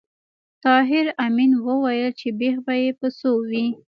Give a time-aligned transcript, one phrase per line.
[0.63, 3.67] طاهر آمین وویل چې بېخ به یې په څو وي